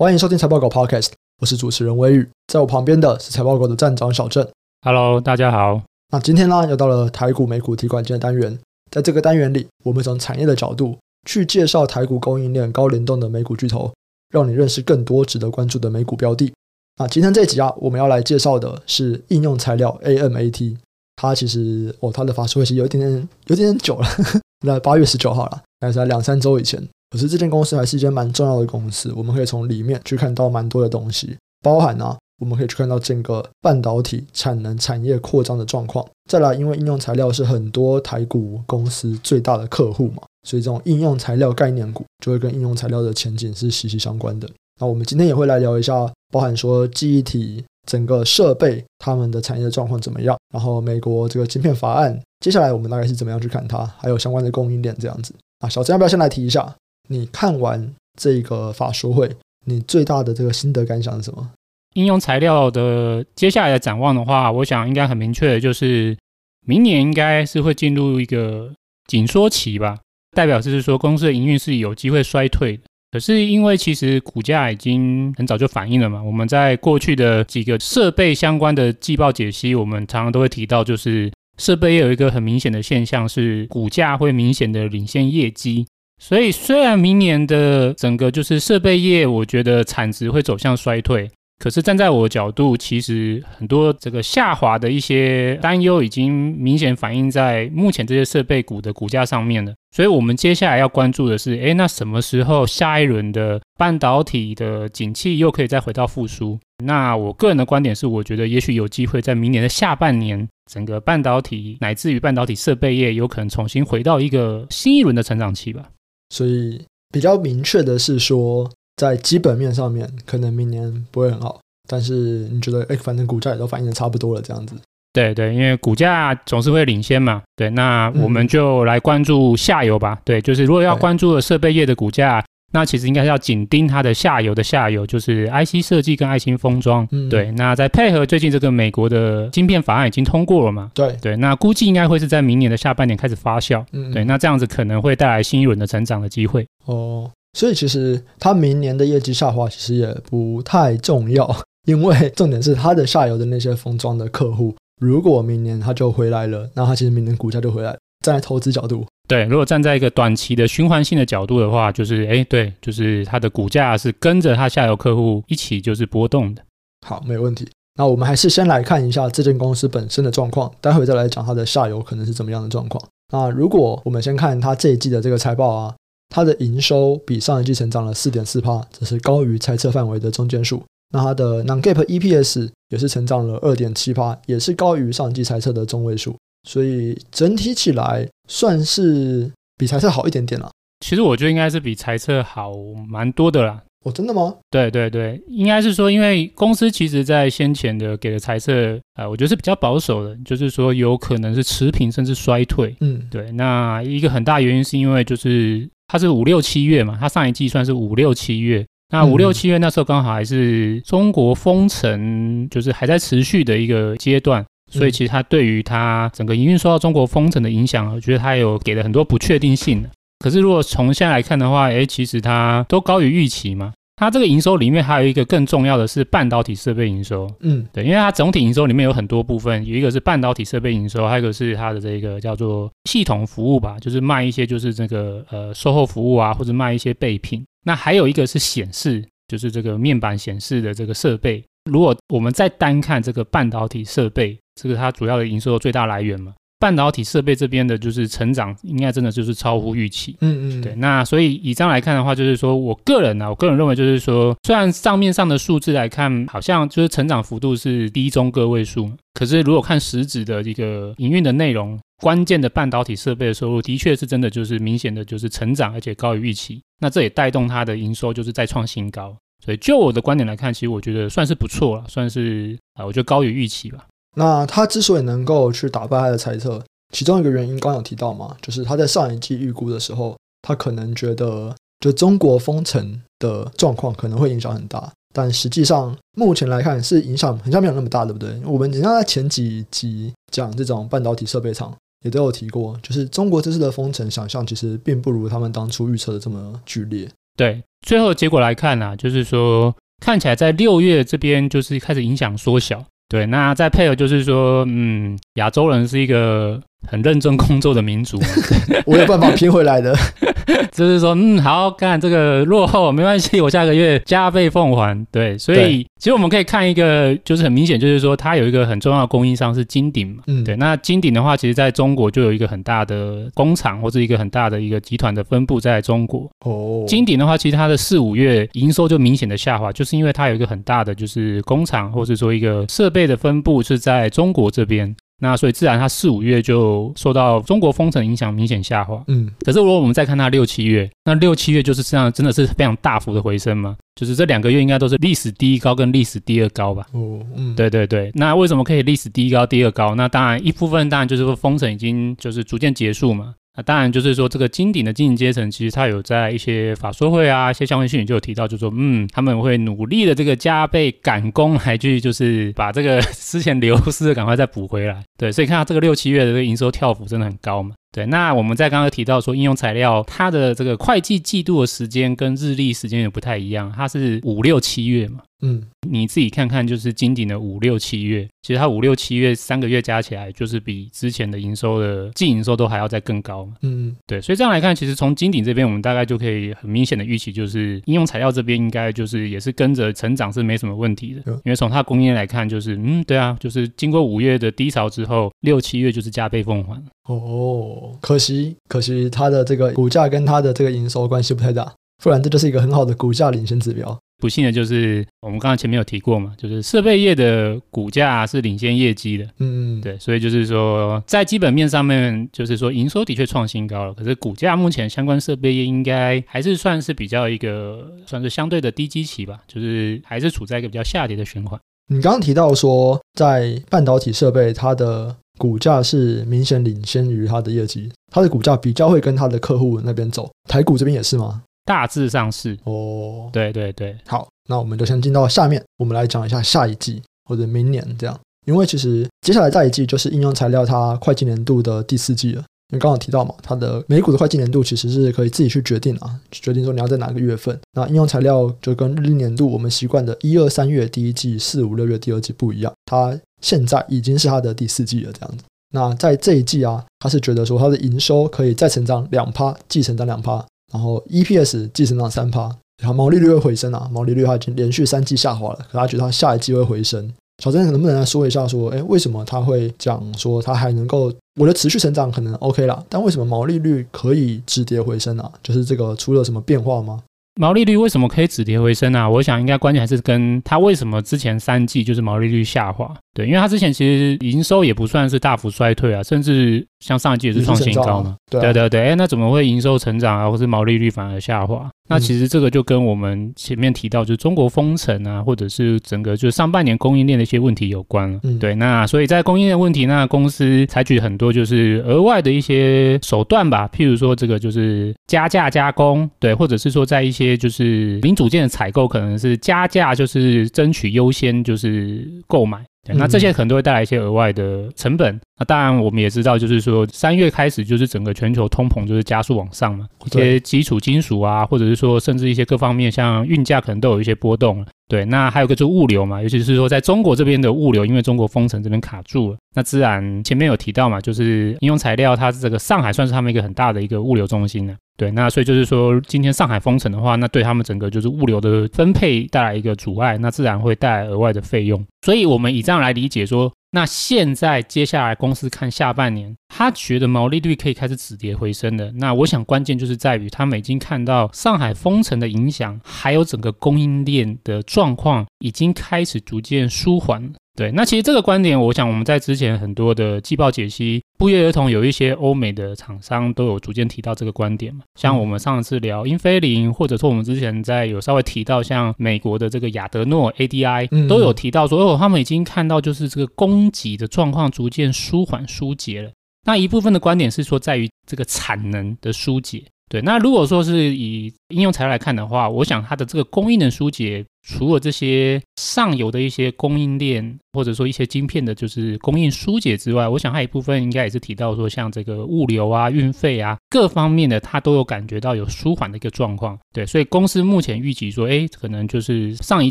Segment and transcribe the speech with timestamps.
[0.00, 1.10] 欢迎收听财报狗 Podcast，
[1.42, 4.48] 我是主持人威宇，在我旁边的是财报狗的站长小郑。
[4.80, 5.82] Hello，大家好。
[6.10, 8.58] 那今天呢，又到了台股美股提款机的单元，
[8.90, 10.96] 在这个单元里，我们从产业的角度
[11.28, 13.92] 去介绍台股供应链高联动的美股巨头，
[14.30, 16.50] 让你认识更多值得关注的美股标的。
[16.96, 20.78] 那今天这一集啊，我们要来介绍的是应用材料 AMAT。
[21.16, 24.08] 它其实哦，它的发售会期有一点点有点点久了，
[24.64, 26.88] 那八月十九号了，大概在两三周以前。
[27.10, 36.06] 可是这间公司还是一间蛮重要的公司，我们可以从里面去看到蛮多的东西，包含呢、我们可以去看到整个半导体产能产业扩张的状况。
[36.30, 44.48] 再来，因为应用材料是很多台股公司最大的客户嘛，所以这种应用材料概念股就会跟应用材料的前景是息息相关的。
[44.80, 47.64] 那我们今天也会来聊一下，包含说记忆体。
[47.86, 50.36] 整个设备他们的产业状况怎么样？
[50.54, 53.84] 然后美国这个晶片法案，接下来我们大概是怎么样去看它？
[53.96, 56.72] 还有相关的供应链这样子啊，小陈要不要先来提一下？
[57.12, 59.28] 你看完这个法说会，
[59.66, 61.50] 你最大的这个心得感想是什么？
[61.94, 66.16] 应用材料的接下来的展望的话，我想应该很明确的就是，
[66.64, 68.72] 明年应该是会进入一个
[69.08, 69.98] 紧缩期吧，
[70.36, 72.84] 代表就是说公司的营运是有机会衰退的。
[73.10, 85.84] 可是因为其实股价已经很早就反映了嘛，我们在过去的几个设备相关的季报解析，我们常常都会提到，就是设备有一个很明显的现象是股价会明显的领先业绩。
[86.20, 91.28] 所以虽然明年的整个就是设备业，我觉得产值会走向衰退。
[91.58, 99.72] 可是站在我的角度，其实很多这个下滑的一些担忧已经明显反映在目前这些设备股的股价上面了。
[99.94, 106.58] 所以，我们接下来要关注的是，诶，那什么时候下一轮的半导体的景气又可以再回到复苏？
[106.84, 115.82] 那我个人的观点是，我觉得也许有机会在明年的下半年，整个半导体乃至于半导体设备业有可能重新回到一个新一轮的成长期吧。
[116.30, 118.70] 所以，比较明确的是说。
[118.96, 122.12] 在基本面上面，可能明年不会很好，但是
[122.52, 124.74] 你觉得，哎，反正股价也都反映的差不多了，这样子。
[125.10, 127.40] 对对，因为股价总是会领先嘛。
[127.56, 130.12] 对，那我们就来关注下游吧。
[130.12, 137.06] 嗯、对，就是如果要关注的设备业的股价，那其实应该是要紧盯它的下游的下游，就是 IC 设计跟爱心封装。
[137.10, 140.90] 嗯，对，那再配合最近这个美国的晶片法案已经通过了嘛？
[140.94, 143.84] 对对，那估计应该会是在明年的下半年开始发酵。
[143.92, 146.66] 嗯，对，那这样子可能会带来新一轮的成长的机会。
[146.86, 147.30] 哦。
[147.58, 151.52] 所以其实它明年的业绩下滑其实也不太重要，
[151.84, 157.98] 因为重点是它的下游的那些封装的客户，如果明年它就回来了，那它其实明年股价就回来了。
[158.20, 166.62] 站在投资角度，对，如果站在一个短期的循环性的角度的话，就是哎，对，就是它的股价是跟着它下游客户一起就是波动的。
[167.06, 167.68] 好，没问题。
[167.96, 173.02] 那我们还是先来看一下这间公司本身的状况，待会再来讲它的下游可能是怎么样的状况。
[173.32, 175.94] 那如果我们先看它这一季的这个财报啊。
[176.32, 180.80] 它的营收比上一季成长了四点四趴，这是高于猜测范围的中间数。
[181.12, 186.36] 那它的 non-GAAP EPS 也是成长了二点七趴，也是高于上一季猜测的中位数。
[186.64, 190.70] 所以整体起来算是比猜测好一点点了。
[191.00, 192.72] 其实我觉得应该是比猜测好
[193.08, 193.82] 蛮多的啦。
[194.04, 194.54] 哦，真的吗？
[194.70, 202.96] 对对对，应该是说，因为公司其实在先前的给的猜测，啊、呃，我觉得是比较保守的，就是说有可能是持平甚至衰退。
[203.00, 203.52] 嗯，对。
[203.52, 205.88] 那一个很大原因是因为就是。
[206.12, 220.04] 它是五六七月嘛，它上一季算是五六七月，那五六七月那时候刚好还是中国封城，就是还在持续的一个阶段，所以其实它对于它整个营运受到中国封城的影响，我觉得它有给了很多不确定性。
[220.40, 223.92] 可是如果从现在来看的话，诶，其实它都高于预期嘛。
[224.16, 237.64] 它这个营收里面还有一个更重要的是半导体设备营收，嗯，对，因为它总体营收里面有很多部分，有一个是半导体设备营收，还有一个是它的这个叫做系统服务吧，就是卖一些就是这个呃售后服务啊，或者卖一些备品。
[237.86, 241.64] 那还有一个是显示，就是这个面板显示的这个设备。
[241.90, 246.54] 如果我们再单看这个半导体设备，这个它主要的营收的最大来源嘛。
[246.78, 250.34] 半导体设备这边的，就是成长应该真的就是超乎预期。
[250.40, 250.94] 嗯嗯，对。
[250.94, 266.80] 那所以以这样来看的话，就是说我个人呢、啊，我个人认为就是说，虽然账面上的数字来看，好像就是成长幅度是低中个位数，可是如果看实质的一个营运的内容，关键的半导体设备的收入，的确是真的就是明显的就是成长，而且高于预期。
[267.00, 269.36] 那这也带动它的营收就是再创新高。
[269.64, 274.06] 所以就我的观点来看，其实我觉得算是不错了，算是啊，我觉得高于预期吧。
[274.36, 288.58] 那他之所以能够去打败他的猜测，其中一个原因刚有提到嘛，就是他在上一季预估的时候，他可能觉得就中国封城的状况可能会影响很大，但实际上目前来看是影响好像没有那么大，对不对？
[288.64, 297.28] 我们人家在前几集讲这种半导体设备厂也都有提过，就是中国这次的封城想象其实并不如他们当初预测的这么剧烈。
[297.60, 303.04] 对，最后结果来看呢、啊，就是说看起来在六月这边就是开始影响缩小。
[303.28, 308.40] 对，那再配合就是说，嗯，亚洲人是一个很认真工作的民族，
[309.06, 310.14] 我有办法拼回来的。
[310.92, 315.26] 就是说，嗯，好，看这个落后没关系，我下个月加倍奉还。
[315.32, 320.42] 对，所以其实我们可以看一个，就是很明显，就是说它有一个很重要的供应商是金鼎嘛。
[320.46, 326.48] 嗯，对，那金鼎的话，其实在中国就有一个很大的工厂或者一个很大的一个集团的分布在中国。
[326.64, 335.14] 哦，金鼎的话，其实它的四五月营收就明显的下滑，就是因为它有一个很大的就是工厂或者说一个设备的分布是在中国这边。
[335.40, 339.20] 那所以自然它四五月就受到中国封城影响，明显下滑。
[339.26, 343.96] 嗯，可是如果我们再看它六七月，那六七月就是这样，真的是非常大幅的回升嘛？
[344.14, 347.06] 就是这两个月应该都是历史第一高跟历史第二高吧？
[347.12, 348.30] 哦，嗯，对对对。
[348.34, 350.14] 那为什么可以历史第一高、第二高？
[350.14, 353.54] 那当然一部分当然就是说封城已经就是逐渐结束嘛。
[353.82, 365.22] 当然就是说，这个金顶的经营阶层，其实他有在一些法说会啊，一些相关讯息就有提到，就说，嗯，他们会努力的这个加倍赶工，来去就是把这个 之前流失的赶快再补回来。
[365.38, 367.94] 对，所以看到这个六七月的这个营收跳幅真的很高嘛。
[368.12, 375.40] 对，那我们在刚刚提到说，应用材料它的这个会计季度的时间跟日历时间也不太一样，它是五六七月嘛。
[375.62, 383.74] 嗯，你自己看看，就是金鼎的五六七月，其实它五六七月三个月加起来，就是比之前的营收的净营收都还要再更高嘛。
[383.82, 391.42] 嗯，对，所以这样来看，其实从金鼎这边，我们大概就可以很明显的预期，就是应用材料这边应该就是也是跟着成长是没什么问题的。
[391.64, 396.98] 因为从它供应链来看，就是嗯，对啊，就是经过五月的低潮之后，六七月就是加倍奉还。
[397.26, 401.92] 哦，可惜可惜它的这个股价跟它的这个营收关系不太大，
[402.22, 404.18] 不然这就是一个很好的股价领先指标。
[404.40, 421.78] 不幸的就是，我们刚刚前面有提过嘛，就是设备业的股价是领先业绩的，嗯，对，所以就是说，在基本面上面，就是说营收的确创新高了，可是股价目前相关设备业应该还是算是比较一个算是相对的低基期吧，就是还是处在一个比较下跌的循环。
[422.08, 431.62] 你刚刚提到说，在半导体设备，它的股价是明显领先于它的业绩，它的股价比较会跟它的客户那边走，台股这边也是吗？
[431.84, 442.64] 大致上是哦，对对对，好，那我们就先进到下面，我们来讲一下下一季或者明年这样，因为其实接下来下一季就是应用材料它会计年度的第四季了。
[442.92, 447.78] 因为刚刚提到嘛，它的每股的会计年度其实是可以自己去决定啊，决定说你要在哪个月份。
[447.92, 455.64] 那应用材料就跟日历年度我们习惯的一二三月第一季、四五六月第二季不一样，它现在已经是它的第四季了这样子。
[455.92, 460.64] 那在这一季啊，他是觉得说它的营收可以再成长两趴，季成长两趴。
[460.92, 462.62] 然后 EPS 季成长三趴，
[463.00, 467.32] 然后毛利率会回升啊，毛利率它已经连续三季下滑了，可他觉得它下一季会回升。
[467.62, 475.52] 小郑能不能来说一下，说，哎，为什么他会讲说他还能够，我的持续成长可能 OK 啦，但为什么毛利率可以止跌回升啊？
[475.62, 477.22] 就是这个出了什么变化吗？
[477.56, 479.28] 毛利率为什么可以止跌回升啊？
[479.28, 483.12] 我想应该关键还是跟它为什么之前三季就是毛利率下滑。
[483.34, 488.36] 对，因为它之前其实营收也不算是大幅衰退啊，甚至像上一季也是创新高嘛。
[488.50, 491.90] 对，啊、对对对，哎，那怎么会营收成长啊，或是毛利率反而下滑？
[492.08, 498.40] 那其实这个就跟我们前面提到，就是中国封城啊，或者是整个就是上半年供应链的一些问题有关了。
[498.42, 512.84] 嗯，对，那所以在供应链问题，那公司采取很多就是额外的一些手段吧，譬如说这个就是加价加工，对，或者是说在一些就是零组件的采购，可能是加价，就是争取优先就是购买。
[513.06, 515.40] 对，那这些可能都会带来一些额外的成本。
[515.58, 524.84] 那当然，我们也知道，就是说三月开始，就是整个全球通膨就是加速往上嘛，一些基础金属啊，或者是说甚至一些各方面，像运价可能都有一些波动。
[525.08, 534.94] 对，那还有个就是物流嘛，尤其是说在中国这边的物流，因为中国封城这边卡住了，那自然前面有提到嘛，就是应用材料，它这个上海算是他们一个很大的一个物流中心呢。
[535.20, 542.02] 对，那所以就是说，今天上海封城的话，那对他们整个就是物流的分配带来一个阻碍，那自然会带来额外的费用。
[542.22, 549.12] 所以，我们以这样来理解说，那现在接下来公司看下半年，他觉得毛利率可以开始止跌回升的。
[549.16, 557.52] 那我想关键就是在于，他们已经看到上海封城的影响，还有整个供应链的状况已经开始逐渐舒缓。
[557.80, 565.00] 对，那其实这个观点，我想我们在之前很多的季报解析，不约而同有一些欧美的厂商都有逐渐提到这个观点嘛。
[565.18, 576.30] 像我们上次聊英飞凌，或者说我们之前在有稍微提到像美国的这个亚德诺 ADI，都有提到说，哦，他们已经看到就是这个供给的状况逐渐舒缓疏解了。
[576.66, 579.82] 那一部分的观点是说，在于这个产能的疏解。
[580.10, 596.78] 对，那如果说是以应用材料来看的话，我想它的这个供应的疏解除了这些上游的一些供应链，或者说一些晶片的，就是供应疏解之外，我想还有一部分应该也是提到说，像这个物流啊、运费啊各方面的，它都有感觉到有舒缓的一个状况。
[596.92, 599.90] 对，所以公司目前预计说，哎，可能就是上一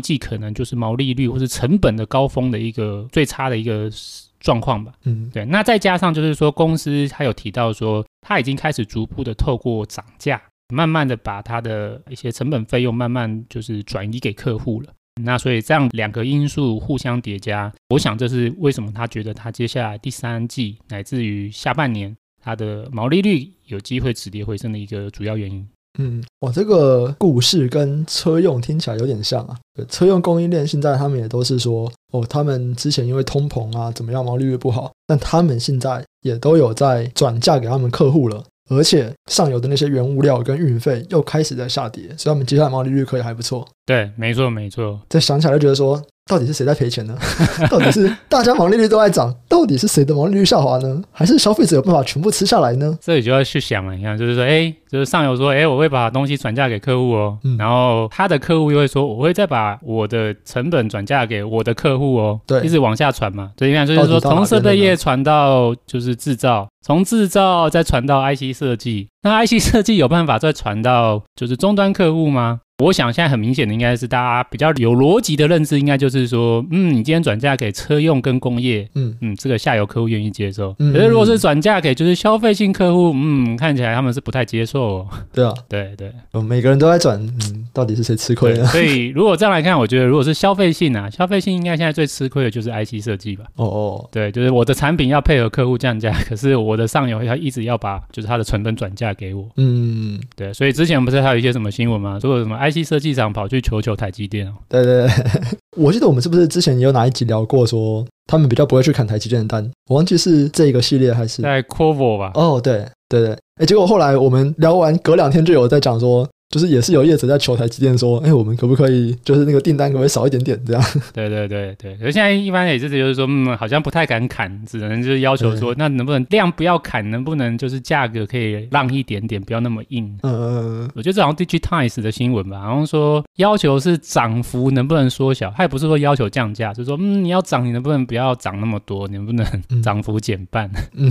[0.00, 3.90] 季可能就是毛利率或是成本的高峰的一个最差的一个
[4.38, 4.92] 状况吧。
[5.04, 5.44] 嗯，对。
[5.44, 10.40] 那再加上就是说，公司它有提到说，它已经开始逐步的透过涨价。
[10.70, 14.88] 慢慢的把它的一些成本费用慢慢就是转移给客户了，
[15.22, 25.66] 那所以这样两个因素互相叠加，我想这是为什么他觉得他接下来第三季乃至于下半年他的毛利率有机会止跌回升的一个主要原因。
[25.98, 29.58] 嗯，哇，这个故事跟车用听起来有点像啊。
[29.88, 38.44] 车用供应链现在他们也都是说，哦，他们之前因为通膨啊怎么样毛利率不好，但他们现在也都有在转嫁给他们客户了。
[38.70, 43.68] 而且上游的那些原物料跟运费又开始在下跌，所以我们接下来毛利率可以还不错。
[43.84, 44.98] 对，没错没错。
[45.08, 46.02] 再想起来就觉得说。
[46.30, 47.18] 到底是谁在赔钱呢？
[47.68, 51.02] 到底是大家毛利率都在涨，到底是谁的毛利率下滑呢？
[51.10, 52.96] 还是消费者有办法全部吃下来呢？
[53.00, 63.50] 这里就要去想了，你看，就是说，哎，就是上游说，哎，我会把东西转嫁给客户哦，嗯、然后他的客户又会说，我会再把我的成本转嫁给我的客户哦，对，一直往下传嘛。
[63.58, 72.60] 所以你看，就是说，从设备业传到就是制造，从制造再传到 IC 设计，那 IC 设计有办法再传到就是终端客户吗？
[72.80, 80.72] 我想现在很明显的应该是大家比较有逻辑的认知，应该就是说，嗯，你今天转嫁给车用跟工业，嗯嗯，这个下游客户愿意接受。
[80.74, 85.08] 可是如果是转嫁给就是消费性客户，嗯，看起来他们是不太接受哦。
[85.32, 88.64] 对啊， 对对，每个人都在转，嗯，到底是谁吃亏呢？
[88.66, 93.44] 所以 如果这样来看，我觉得如果是消费性啊，消费性应该现在最吃亏的就是 IC 设计吧。
[93.56, 99.46] 哦哦，对，就是我的产品要配合客户降价，可是我的上游要一直要把就是它的成本转嫁给我。
[99.56, 102.18] 嗯，对，所以之前不是还有一些什么新闻吗？
[102.20, 104.52] 说什么 IC 设计厂跑去求求台积电哦。
[104.68, 105.10] 对对对，
[105.76, 109.70] 我记得我们是不是之前也有哪一集聊过，说他们比较不会去砍台积电的单？
[109.88, 112.30] 我忘记是这个系列还是在 Qorvo 吧？
[112.34, 116.28] 哦，对对对，哎，结果后来我们聊完，隔两天就有在讲说。
[116.50, 120.82] 就是也是有业者在求台积电说，哎、欸，我们可不可以就是那个订单可不可以少一点点这样？
[121.14, 130.06] 对对对对，而现在一般也是就是说，嗯，好像不太敢砍，只能就是要求说，那能不能量不要砍，能不能就是价格可以让一点点，不要那么硬？
[130.24, 130.90] 嗯嗯嗯。
[130.96, 139.46] 我觉得这好像 Digitimes 的新闻吧，好像说要求是涨幅能不能缩小，它也不是说要求降价，就是说，嗯，你要涨，你能不能不要涨那么多，你能不能
[139.82, 140.68] 涨幅减半？
[140.94, 141.08] 嗯。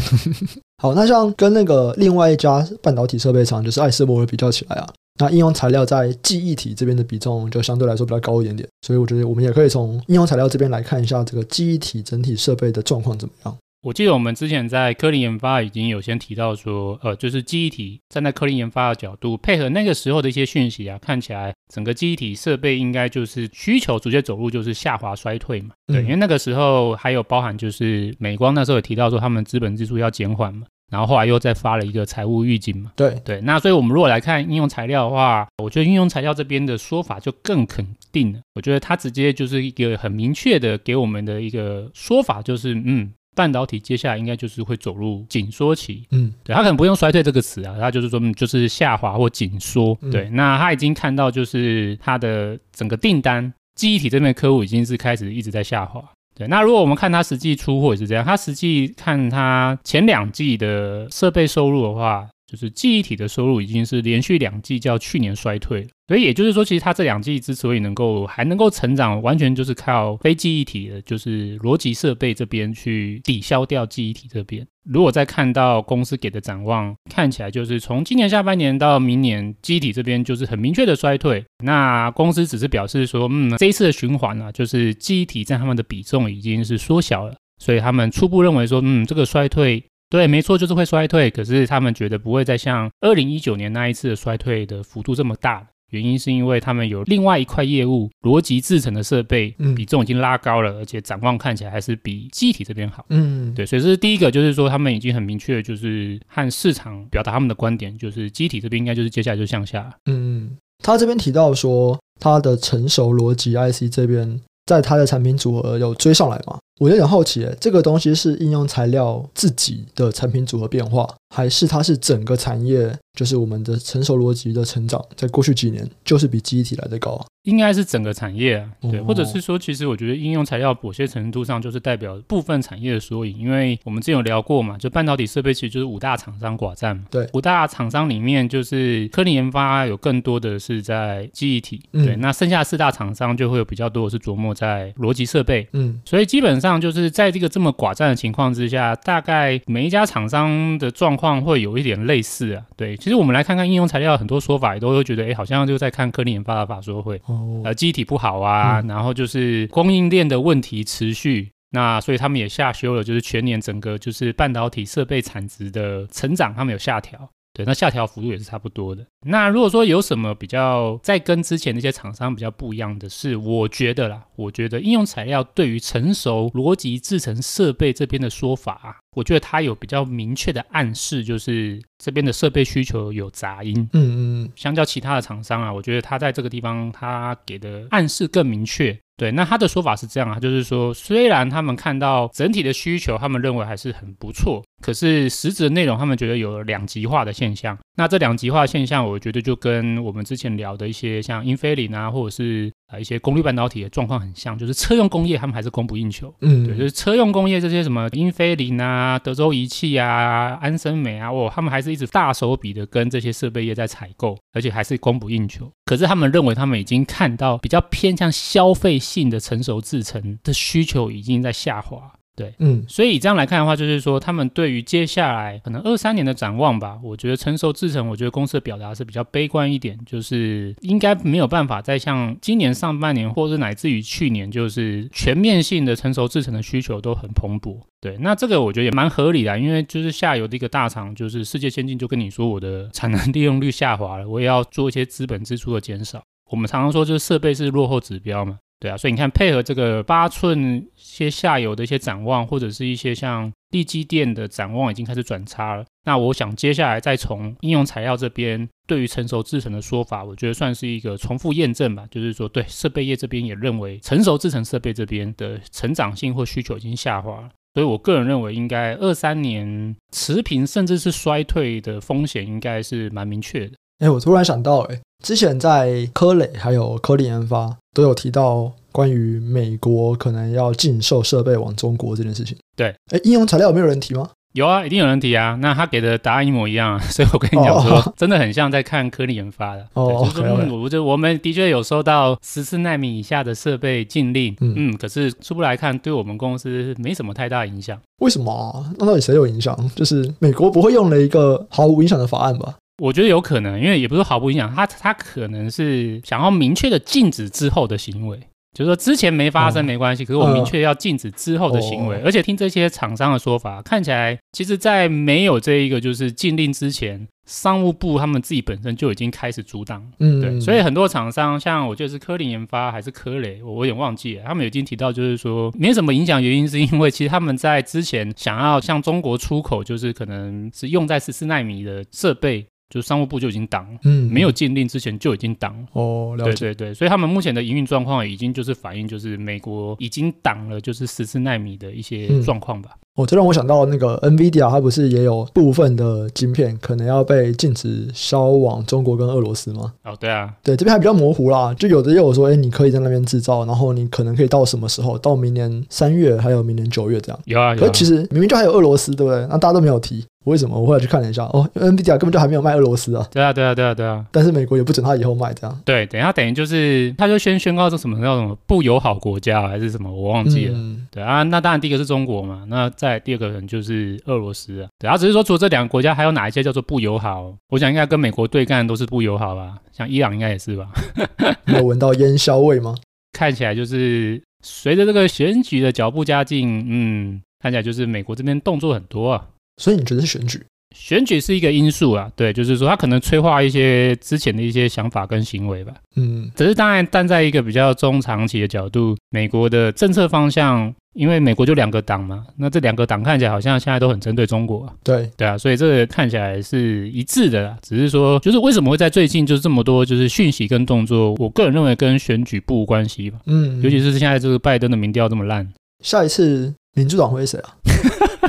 [0.81, 4.87] 好，那像跟那个另外一家半导体设备厂，就是爱斯摩尔比较起来啊。
[5.19, 13.57] 那应用材料在记忆体这边的比重就相对来说比较高一点点，所以我觉得我们也可以从应用材料这边来看一下这个记忆体整体设备的状况怎么样。
[13.81, 25.69] 我记得我们之前在科林研发已经有先提到说，呃，就是记忆体站在科林研发的角度，配合那个时候的一些讯息啊，看起来整个记忆体设备应该就是需求逐渐走入就是下滑衰退嘛。
[25.87, 30.65] 对，因为那个时候还有包含就是美光那时候也提到说他们资本支出要减缓嘛。
[30.89, 33.15] 然后后来又再发了一个财务预警嘛，对。
[33.23, 38.39] 对，那所以我们如果来看应用材料的话，我觉得应用材料这边的说法就更肯定了。
[38.55, 56.03] 我觉得它直接就是一个很明确的给我们的一个说法，就是嗯，半导体接下来应该就是会走入紧缩期，嗯，对，它可能不用衰退这个词啊，它就是说就是下滑或紧缩，嗯、对，那他已经看到就是它的整个订单，记忆体这边的客户已经是开始一直在下滑。
[56.39, 65.87] 对，那如果我们看它实际出货也是这样，它实际看它前两季的设备收入的话，就是记忆体的收入已经是连续两季较去年衰退了。
[66.07, 74.65] 所以也就是说，其实它这两季之所以能够还能够成长，完全就是靠非记忆体的，就是逻辑设备这边去抵消掉记忆体这边。
[74.89, 81.45] 如果再看到公司给的展望，看起来就是从今年下半年到明年，记忆体这边就是很明确的衰退。
[81.63, 91.29] 那公司只是表示说，嗯，这一次的循环啊，就是记忆体在他们的比重已经是缩小了，所以他们初步认为说，嗯，这个衰退，对，没错，就是会衰退。
[91.29, 95.67] 可是他们觉得不会再像二零一九年那一次的衰退的幅度这么大。
[95.91, 103.03] 原因是因为他们有另外一块业务，逻辑制成的设备比重已经拉高了，嗯、而且展望看起来还是比记忆体这边好。
[103.09, 109.91] 嗯，对，所以这是第一个，就是说他们已经很明确，就是和市场表达他们的观点，就是记忆体这边应该就是接下来就向下。
[110.05, 116.59] 嗯，他这边提到说，他的成熟逻辑 IC 这边，在他的产品组合有追上来嘛？
[116.79, 127.25] 我有点好奇，这个东西是应用材料自己的产品组合变化，还是它是整个产业，就是我们的成熟逻辑的成长，在过去几年就是比记忆体来的高啊？
[127.43, 167.29] 应该是整个产业啊，对，或者是说，其实我觉得应用材料某些程度上就是代表部分产业的缩影，因为我们之前有聊过嘛，就半导体设备其实就是五大厂商寡占嘛，对，五大厂商里面就是科林研发有更多的是在记忆体，对，嗯、那剩下四大厂商就会有比较多的是琢磨在逻辑设备，嗯，所以基本上就是在这个这么寡占的情况之下，大概每一家厂商的状况会有一点类似啊，对，其实我们来看看应用材料很多说法也都会觉得，哎，好像就在看科林研发的法说会，哦，呃，记忆体不好啊，嗯、然后就是供应链的问题持续，那所以他们也下修了，就是全年整个就是半导体设备产值的成长，他们有下调。
[167.51, 169.05] 对，那下调幅度也是差不多的。
[169.25, 183.89] 那如果说有什么比较在跟之前那些厂商比较不一样的是，我觉得啦，我觉得应用材料对于成熟逻辑制成设备这边的说法啊，我觉得它有比较明确的暗示，就是这边的设备需求有杂音。
[183.93, 188.97] 嗯嗯，相较其他的厂商啊，我觉得它在这个地方它给的暗示更明确。
[189.19, 197.77] 对，那他的说法是这样啊，就是说，虽然他们看到整体的需求，他们认为还是很不错，可是实质的内容，他们觉得有两极化的现象。
[197.97, 206.33] 那这两极化现象，我觉得就跟我们之前聊的一些像英菲林啊，或者是啊一些功率半导体的状况很像，就是车用工业他们还是供不应求。
[206.41, 215.71] 嗯，对，就是车用工业这些什么英飞凌啊、德州仪器啊、安森美啊，哦，他们还是一直大手笔的跟这些设备业在采购，而且还是供不应求。
[215.85, 222.11] 可是他们认为，他们已经看到比较偏向消费性的成熟制程的需求已经在下滑。
[222.39, 237.77] 对，嗯，所以这样来看的话，就是说他们对于接下来可能二三年的展望吧，我觉得成熟制程，我觉得公司的表达是比较悲观一点，就是应该没有办法再像今年上半年，或者乃至于去年，就是全面性的成熟制程的需求都很蓬勃。
[237.99, 246.23] 对，那这个我觉得也蛮合理的，因为就是下游的一个大厂，就是世界先进就跟你说，我的产能利用率下滑了，我也要做一些资本支出的减少。
[246.49, 248.59] 我们常常说，就是设备是落后指标嘛。
[248.79, 255.83] 对啊，所以你看，配合这个八寸些下游的一些展望，或者是一些像力积电的展望，已经开始转差了。
[256.05, 262.05] 那我想接下来再从应用材料这边对于成熟制程的说法，我觉得算是一个重复验证吧。
[262.09, 267.49] 就是说，对设备业这边也认为成熟制程设备这边的成长性或需求已经下滑了。
[267.73, 273.73] 所以我个人认为，应该二三年持平甚至是衰退的风险应该是蛮明确的。
[273.99, 274.97] 哎，我突然想到，哎。
[275.21, 282.57] 之前在科磊还有科林研发都有提到关于美国可能要禁售设备往中国这件事情。
[282.75, 284.29] 对，哎，应用材料有没有人提吗？
[284.53, 285.55] 有啊，一定有人提啊。
[285.61, 289.87] 那他给的答案一模一样啊，所以我跟你讲说，哦、真的很像在看科林研发的。
[289.93, 297.99] 哦，就是我就我们的确有收到十四纳米以下的设备禁令，嗯，嗯，可是初步来看，对我们公司没什么太大影响。
[298.21, 298.91] 为什么啊？
[298.97, 299.77] 那到底谁有影响？
[299.95, 302.73] 就是美国不会用了一个毫无影响的法案吧？
[302.99, 308.37] 我觉得有可能，因为也不是毫不影响，他他可能是想要明确的禁止之后的行为，
[308.73, 332.67] 就是说之前没发生没关系，可是我明确要禁止之后的行为，而且听这些厂商的说法，看起来其实在没有这一个就是禁令之前，商务部他们自己本身就已经开始阻挡，嗯，对，所以很多厂商像我觉得是科林研发还是科雷，我有点忘记了，他们已经提到就是说没什么影响，原因是因为其实他们在之前想要向中国出口，就是可能是用在十四纳米的设备。
[332.89, 342.91] 就商务部就已经挡，嗯，没有禁令之前就已经挡哦，了解，对对对，所以他们目前的营运状况已经就是反映，就是美国已经挡了，就是十四纳米的一些状况吧。
[343.15, 349.93] 哦，这让我想到那个 NVIDIA，它不是也有部分的晶片可能要被禁止销往中国跟俄罗斯吗？
[350.05, 355.17] 哦，对啊，对，这边还比较模糊啦，就有的也有说，哎，你可以在那边制造，然后你可能可以到什么时候？
[355.17, 357.39] 到明年三月，还有明年九月这样。
[357.45, 357.87] 有啊，有啊。
[357.87, 359.45] 可其实明明就还有俄罗斯，对不对？
[359.49, 360.25] 那大家都没有提。
[360.45, 360.79] 为什么？
[360.79, 363.27] 我后来去看了一下，哦，NVIDIA 根本就还没有卖俄罗斯啊。
[363.29, 364.25] 对啊，对啊，对啊，对啊。
[364.31, 365.81] 但是美国也不准他以后卖这样。
[365.83, 370.73] 对，等一下等于就是，他就先宣告这什么叫什么不友好国家还是什么，我忘记了。
[370.75, 374.87] 嗯、对啊，那当然第一个是中国嘛，那再第二个人就是俄罗斯啊。
[374.97, 377.53] 对啊，只是说除了这两个国家，还有哪一些叫做不友好？
[377.69, 379.75] 我想应该跟美国对干都是不友好吧？
[379.91, 380.87] 像伊朗应该也是吧？
[381.65, 382.95] 没有闻到烟硝味吗？
[383.33, 389.45] 看起来就是随着这个选举的脚步加近，嗯，看起来就是美国这边动作很多啊。
[389.79, 390.61] 所以你觉得是选举？
[390.93, 395.93] 选举是一个因素啊，对，就是说他可能催化一些之前的一些想法跟行为吧。
[396.15, 404.91] 嗯，只是当然站在一个比较中长期的角度，美国的政策方向，因为美国就两个党嘛，那这两个党看起来好像现在都很针对中国。
[405.03, 407.77] 对，对啊，所以这个看起来是一致的啦。
[407.83, 413.37] 只是说，就是为什么会在最近就是这么多就是讯息跟动作，我个人认为跟选举不无关系吧。
[413.45, 415.71] 嗯，尤其是现在这个拜登的民调这么烂。
[416.03, 417.75] 下一次民主党会是谁啊？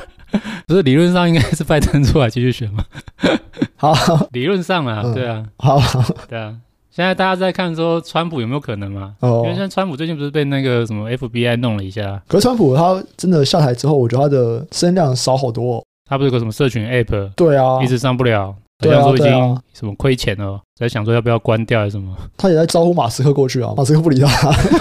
[0.70, 2.84] 不是理论上应该是拜登出来继续选吗？
[3.74, 3.92] 好，
[4.30, 5.82] 理论上啊，对啊，好，
[6.28, 6.54] 对啊。
[6.92, 9.16] 现在大家在看说川普有没有可能吗？
[9.18, 12.22] 哦，因为现在川普最近不是被那个什么 FBI 弄了一下。
[12.28, 15.84] 可是川普他真的下台之后，我觉得他的声量少好多哦。
[16.08, 17.30] 他不是有个什么社群 App？
[17.34, 18.54] 对啊，一直上不了。
[18.80, 22.16] 好像，说已经什么亏钱了，在想说要不要关掉还是什么？
[22.36, 24.28] 他也在招呼马斯克过去啊，马斯克不理他。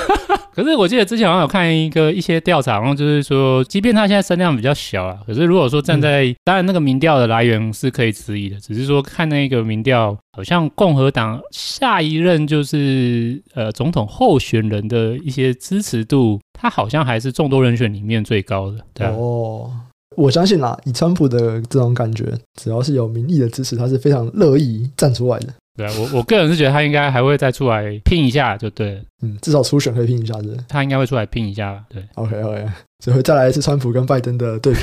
[0.60, 18.80] 可是我记得之前好像有看一个一些调查，然后就是说，即便他现在声量比较小啊，可是如果说站在、嗯、当然那个民调的来源是可以质疑的，只是说看那个民调，好像共和党下一任就是呃总统候选人的一些支持度，他好像还是众多人选里面最高的。
[18.94, 19.72] 对啊、哦，
[20.18, 22.26] 我相信啦，以川普的这种感觉，
[22.62, 25.54] 只要是有民意的支持，他是非常乐意站出来的。
[25.78, 29.02] 对啊，我我个人是觉得他应该还会再出来拼一下，就对了。
[29.22, 31.84] 嗯，至少初选可以拼一下子，他应该会出来拼一下吧？
[31.90, 32.66] 对，OK OK，
[33.00, 34.80] 所以会再来一次川普跟拜登的对比。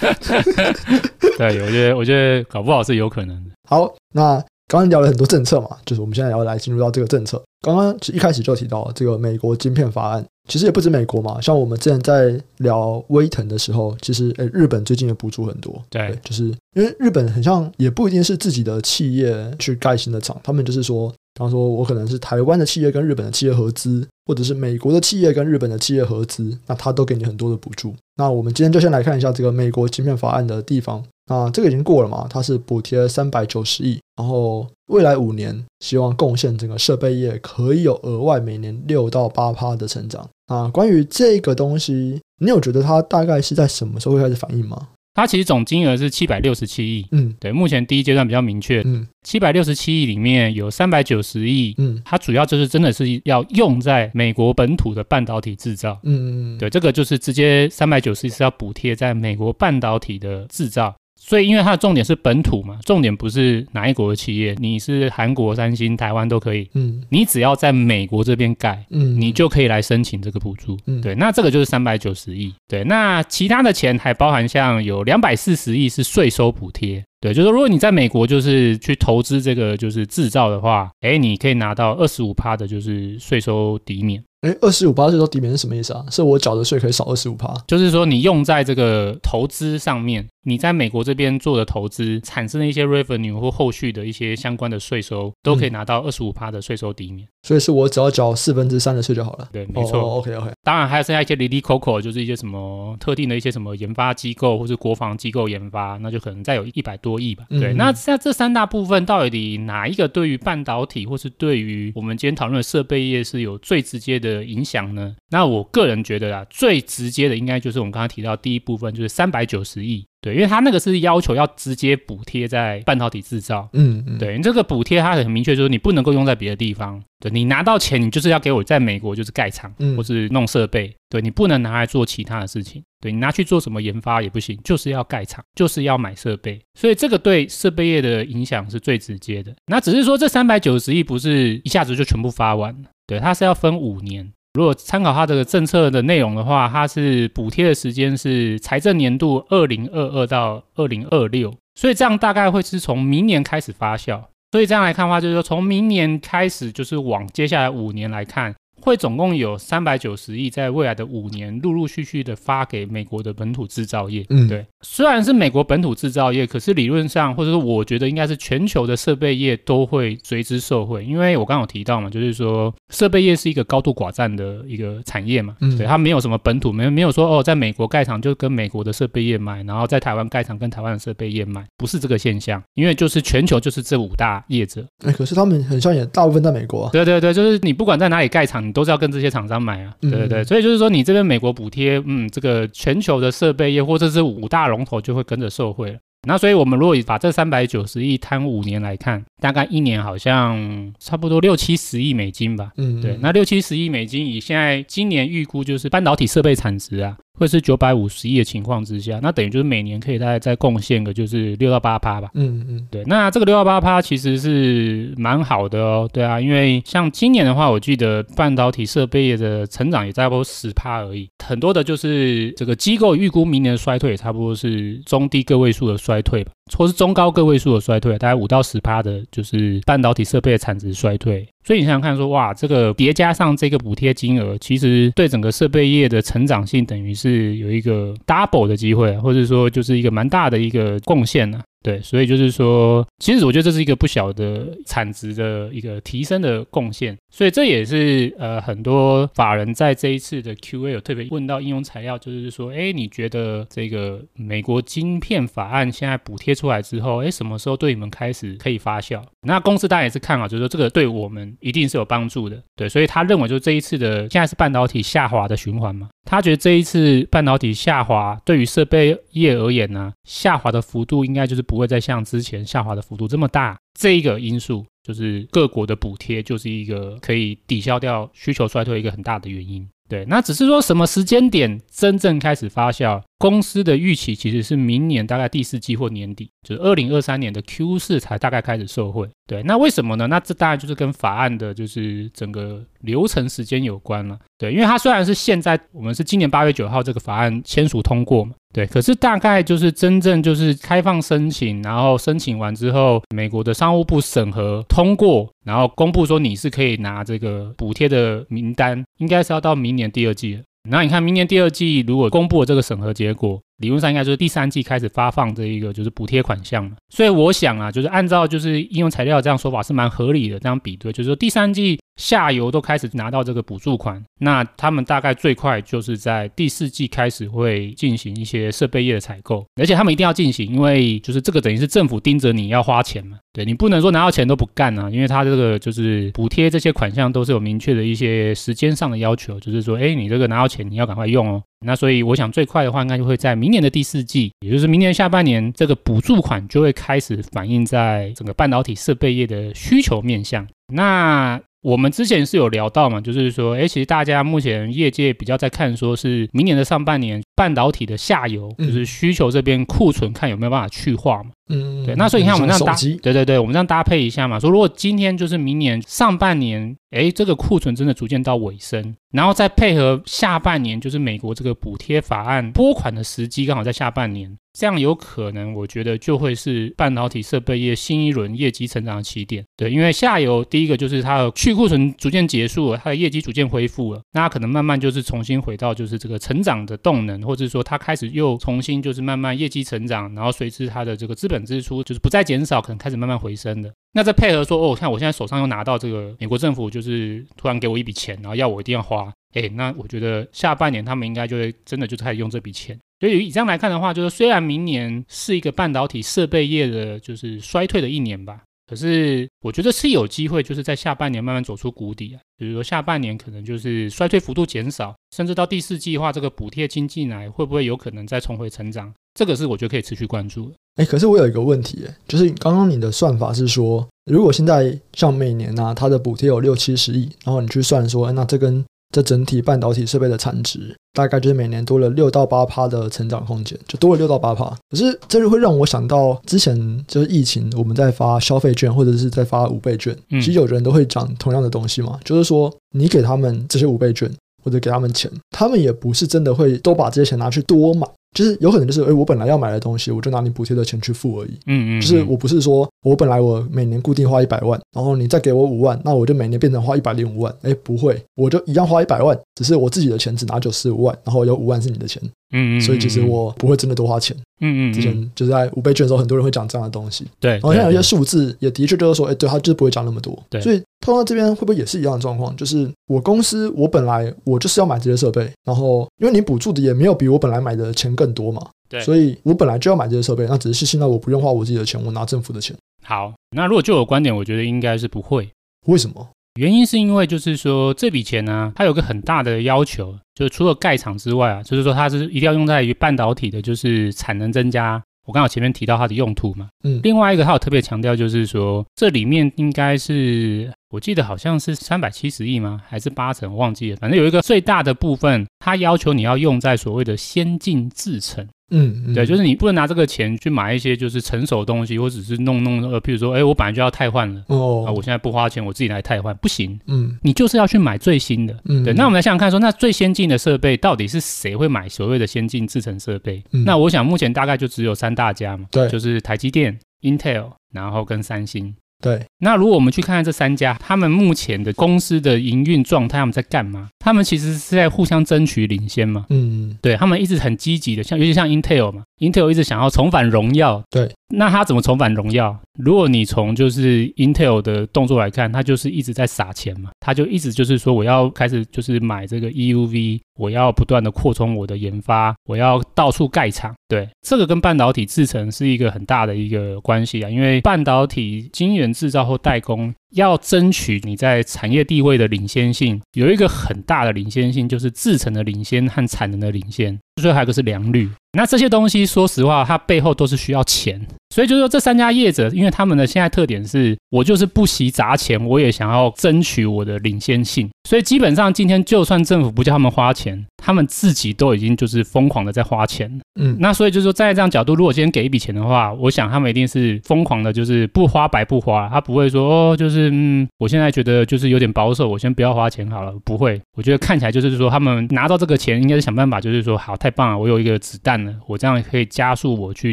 [1.38, 3.50] 对，我觉得我觉得搞不好是有可能的。
[3.68, 7.42] 好，那刚刚聊了很多政策嘛，就是我们现在要来进入到这个政策。
[7.60, 10.24] 刚刚一开始就提到这个美国晶片法案。
[10.48, 15.80] 其实也不止美国嘛，像我们之前在聊威腾的时候，其实诶，日本最近也补助很多。
[15.88, 27.94] 对，对，就是因为日本很像，也不一定是自己的企业去盖新的厂，他们就是说，比方说我可能是台湾的企业跟日本的企业合资，或者是美国的企业跟日本的企业合资，那他都给你很多的补助。
[28.16, 31.04] 那我们今天就先来看一下这个美国晶片法案的地方。
[31.30, 32.26] 啊，这个已经过了嘛？
[32.28, 40.28] 它是补贴三百九十亿，然后未来五年希望贡献整个设备业可以有额外每年六到八趴的成长。
[40.46, 44.88] 啊，关于这个东西，你有觉得它大概是在什么时候会开始反应吗？
[45.14, 60.94] 它其实总金额是七百六十七亿，嗯，对，目前第一阶段比较明确，嗯，七百六十七亿里面有三百九十亿，嗯，它主要就是真的是要用在美国本土的半导体制造，嗯嗯嗯，对，这个就是直接三百九十亿是要补贴在美国半导体的制造。
[61.30, 66.68] 所以，因为它的重点是本土嘛，重点不是哪一国的企业，你是韩国、三星、台湾都可以。
[66.74, 70.76] 嗯，你只要在美国这边盖，嗯，你就可以来申请这个补助。
[70.86, 72.52] 嗯，对，那这个就是三百九十亿。
[72.66, 77.04] 对，那其他的钱还包含像有两百四十亿是税收补贴。
[77.20, 84.22] 对，就是说如果你在美国就是去投资这个就是制造的话，哎，你可以拿到二十五趴的就是税收抵免。
[84.40, 86.02] 哎，二十五趴税收抵免是什么意思啊？
[86.10, 87.54] 是我缴的税可以少二十五趴？
[87.66, 90.26] 就是说你用在这个投资上面。
[90.42, 97.28] 你在美国这边做的投资产生的一些 revenue 或后续的一些相关的税收，都可以拿到二十五趴的税收抵免。
[97.42, 99.46] 所以是我只要缴四分之三的税就好了。
[99.52, 100.00] 对，没错。
[100.00, 100.50] Oh, OK OK。
[100.62, 107.44] 当然还有剩下一些哩哩扣扣，就是一些什么特定的一些什么研发机构或是国防机构研发，那就可能再有一百多亿吧。
[107.50, 115.16] 嗯、对，那在这三大部分到底哪一个对于半导体或是对于我们今天讨论的设备业是有最直接的影响呢？
[115.30, 120.06] 那我个人觉得啊，最直接的应该就是我们刚刚提到第一部分，就是三百九十亿。
[120.22, 139.54] 对，因为他那个是要求要直接补贴在半导体制造，嗯，嗯，对，你这个补贴它很明确，就是你不能够用在别的地方，对，你拿到钱，你就是要给我在美国就是盖厂，或是弄设备，对，你不能拿来做其他的事情，对，你拿去做什么研发也不行，就是要盖厂，就是要买设备，所以这个对设备业的影响是最直接的。
[139.66, 142.74] 那只是说这三百九十亿不是一下子就全部发完，
[143.06, 144.32] 对，它是要分五年。
[144.54, 154.20] 如果参考它这个政策的内容的话，它是补贴的时间是财政年度二零二二到二零二六，所以这样大概会是从明年开始发酵。
[154.52, 158.54] 所以这样来看的话，就是说从明年开始，就是往接下来五年来看。
[158.82, 164.24] 会总共有三百九十亿，在未来的五年陆陆续续的发给美国的本土制造业。
[164.30, 175.56] 嗯，对，虽然是美国本土制造业，可是理论上或者说我觉得应该是全球的设备业都会随之受惠，因为我刚刚有提到嘛，就是说设备业是一个高度寡占的一个产业嘛。
[175.60, 184.86] 嗯，对，它没有什么本土，没没有说哦，在美国盖厂就跟美国的设备业买，然后在台湾盖厂跟台湾的设备业买，不是这个现象，因为就是全球就是这五大业者。
[185.04, 186.90] 哎，可是他们很像也大部分在美国啊。
[186.92, 188.69] 对对对，就是你不管在哪里盖厂。
[188.72, 195.98] 都是要跟这些厂商买啊，对对对，所以就是说，你这边美国补贴，嗯，这个全球的设备业或者是五大龙头就会跟着受惠了。
[196.26, 202.70] 那所以我们如果把这三百九十亿摊五年来看，大概一年好像差不多六七十亿美金吧。
[202.76, 207.16] 嗯，对，那六七十亿美金以现在今年预估就是半导体设备产值啊。
[207.32, 212.28] 会是九百五十亿的情况之下，那等于就是每年可以大概再贡献个就是六到八趴吧。
[212.34, 216.06] 嗯嗯，对，那这个六到八趴其实是蛮好的哦。
[216.12, 221.30] 对啊，因为像今年的话，我记得半导体设备业的成长也差不多十趴而已。
[221.42, 231.46] 很多的就是这个机构预估明年的衰退，差不多是中低个位数的衰退吧，或是中高个位数的衰退，大概五到十趴的，就是半导体设备的产值衰退。
[231.64, 241.60] 所以你想想看说，说哇，这个叠加上这个补贴金额，其实对整个设备业的成长性，等于是有一个 double 的机会，或者说就是一个蛮大的一个贡献呢。
[241.82, 259.22] 对，所以就是说，其实我觉得这是一个不小的产值的一个提升的贡献，所以这也是呃很多法人在这一次的 Q&A 有特别问到应用材料，就是说，哎，你觉得这个美国晶片法案现在补贴出来之后，哎，什么时候对你们开始可以发酵？
[259.40, 271.60] 那公司当然也是看好，就是说这个对我们一定是有帮助的，对，所以他认为就是这一次的现在是半导体下滑的循环嘛，他觉得这一次半导体下滑对于设备业而言呢，下滑的幅度应该就是。
[271.70, 279.88] 不会再像之前下滑的幅度这么大，这一个因素就是各国的补贴，就是一个可以抵消掉需求衰退一个很大的原因。
[280.08, 283.22] 对，那只是说什么时间点真正开始发酵？
[283.40, 289.26] 公司的预期其实是明年大概第四季或年底，就是二零二三年的 Q 四才大概开始受惠。
[289.46, 290.26] 对，那为什么呢？
[290.26, 294.38] 那这当然就是跟法案的就是整个流程时间有关了。
[294.58, 298.52] 对，因为它虽然是现在我们是今年八月九号这个法案签署通过嘛。
[298.74, 310.62] 对，可是大概就是真正就是开放申请，然后申请完之后，美国的商务部审核通过，然后公布说你是可以拿这个补贴的名单，应该是要到明年第二季了。
[310.88, 316.92] 那你看，明年第二季如果公布了这个审核结果，理论上应该就是第三季开始发放这一个就是补贴款项了。
[317.08, 321.98] 所以我想啊，就是按照就是应用材料这样说法是蛮合理的，这样比对，就是说第三季。
[322.16, 341.62] 下游都开始拿到这个补助款，那他们大概最快就是在第四季开始会进行一些设备业的采购，而且他们一定要进行，因为就是这个等于是政府盯着你要花钱嘛，对，你不能说拿到钱都不干啊，因为他这个就是补贴这些款项都是有明确的一些时间上的要求，就是说，哎，你这个拿到钱你要赶快用哦。
[341.86, 350.66] 那所以我想最快的话，应该就会在明年的第四季，也就是明年下半年，这个补助款就会开始反映在整个半导体设备业的需求面向。
[350.92, 361.50] 那我们之前是有聊到嘛，就是说，哎，其实大家目前业界比较在看，说是明年的上半年半导体的下游，就是需求这边库存看有没有办法去化嘛。
[361.70, 362.14] 嗯，对。
[362.16, 374.56] 那所以你看我们这样搭，对对对，我们这样搭配一下嘛，说如果今天就是明年上半年，哎，这个库存真的逐渐到尾声，然后再配合下半年，就是美国这个补贴法案拨款的时机刚好在下半年。
[374.72, 379.64] 这样有可能，我觉得就会是半导体设备业新一轮业绩成长的起点。
[379.76, 393.92] 对，因为下游第一个就是它的去库存逐渐结束了，它的业绩逐渐恢复了，那它可能慢慢就是重新回到就是这个成长的动能，或者说它开始又重新就是慢慢业绩成长，然后随之它的这个资本支出就是不再减少，可能开始慢慢回升的。
[394.12, 402.98] 那再配合说，哦，看我现在手上又拿到这个美国政府就是突然给我一笔钱，然后要我一定要花，哎，那我觉得下半年他们应该就会真的就开始用这笔钱。
[403.20, 412.40] 所以以这样来看的话，就是虽然明年是一个半导体设备业的，就是衰退的一年吧，可是我觉得是有机会，就是在下半年慢慢走出谷底啊。
[412.56, 419.12] 比如说下半年可能就是衰退幅度减少，甚至到第四季的话，这个补贴经济来，会不会有可能再重回成长？
[419.34, 420.72] 这个是我觉得可以持续关注的。
[420.96, 434.76] 哎，可是我有一个问题，就是刚刚你的算法是说，如果现在像每年呢、啊，它的补贴有六七十亿，然后你去算说，那这跟这整体半导体设备的产值大概就是每年多了六到八趴的成长空间，就多了六到八趴。
[434.90, 444.30] 可是这就会让我想到之前就是疫情，我们在发消费券或者是在发五倍券，其实有的人都会讲同样的东西嘛，就是说你给他们这些五倍券
[444.62, 448.06] 或者给他们钱，他们也不是真的会都把这些钱拿去多买。
[448.36, 451.50] 就是有可能就是，哎，我本来要买的东西，我就拿你补贴的钱去付而已。
[451.66, 457.54] 嗯，嗯嗯，就是我不是说我本来我每年固定花一百万，然后你再给我五万，那我就每年变成花一百零五万。
[457.62, 462.22] 哎，不会，我就一样花一百万，只是我自己的钱只拿九十五万，然后有五万是你的钱。
[462.52, 464.36] 嗯，嗯，嗯，所以其实我不会真的多花钱。
[464.60, 467.26] 嗯，嗯嗯，之前就是在五倍券的时候，很多人会讲这样的东西。
[467.38, 470.38] 对，然后像有些数字也的确就是说，哎，对，他就是不会讲那么多。
[470.50, 472.54] 对，所以碰到这边会不会也是一样的状况？
[472.56, 478.66] 就是我公司我本来我就是要买这些设备，然后因为你补助的也没有比我本来买的钱更多嘛。
[478.88, 482.76] 对，所以我本来就要买这些设备，那只是现在我不用花我自己的钱，我拿政府的钱。
[483.02, 485.48] 好，那如果就我观点，我觉得应该是不会。
[485.86, 486.28] 为什么？
[486.54, 495.02] 原因是因为就是说这笔钱呢、啊，它有个很大的要求，就是除了盖厂之外啊，就是说它是一定要用在于半导体的，就是产能增加。
[495.26, 502.80] 我刚好前面提到它的用途嘛，嗯，另外一个它有特别强调，就是说这里面应该是我记得好像是三百七十亿吗？
[502.88, 503.52] 还是八成？
[503.52, 508.48] 我忘记了，反正有一个最大的部分，它要求你要用在所谓的先进制程。
[508.70, 516.78] 嗯，嗯对，就是你不能拿这个钱去买一些就是成熟东西，或者是弄弄呃，譬如说，哎，我本来就要汰换了，哦，啊，我现在不花钱，我自己来汰换，不行。
[516.86, 518.56] 嗯，你就是要去买最新的。
[518.64, 518.92] 嗯，对。
[518.94, 523.42] 那我们来想想看说，说那最先进的设备到底是谁会买所谓的先进制程设备？
[523.52, 528.74] 嗯，那我想目前大概就只有三大家嘛，对，就是台积电、Intel，然后跟三星。
[529.00, 533.88] 对，那如果我们去看看这三家，他们目前的公司的营运状态，他们在干嘛？
[533.98, 536.26] 他们其实是在互相争取领先嘛。
[536.28, 540.82] 嗯，对，他们一直很积极的，像尤其像 Intel 嘛，Intel 一直想要重返荣耀。
[540.90, 542.58] 对，那他怎么重返荣耀？
[542.78, 550.20] 如果你从就是 Intel 的动作来看，他就是一直在撒钱嘛，他就一直就是说我要开始就是买这个 EUV。
[550.38, 559.94] 我要不断的扩充我的研发，我要到处盖厂，对，这个跟半导体制程是一个很大的一个关系啊，因为半导体晶圆制造或代工。
[560.12, 566.98] 要争取你在产业地位的领先性，有一个很大的领先性，就是制程的领先和产能的领先。
[567.22, 568.10] 最后还有一个是良率。
[568.32, 571.06] 那这些东西，说实话，它背后都是需要钱。
[571.30, 577.68] 所以就是说，这三家业者，因为他们的现在特点是，我就是不惜砸钱，我也想要争取我的领先性。
[577.88, 583.10] 所以基本上，今天就算政府不叫他们花钱，他们自己都已经就是疯狂的在花钱。
[583.40, 589.90] 嗯，那所以就是说，站在这样角度，如果今天给一笔钱的话，我想他们一定是疯狂的，就是不花白不花，他不会说哦，就是。
[589.90, 593.12] 是嗯，我现在觉得就是有点保守，我先不要花钱好了。
[593.24, 599.92] 不会，我觉得看起来就是说他们拿到这个钱，应该是想办法，就是说好，太棒了，我有一个子弹了，我这样可以加速我去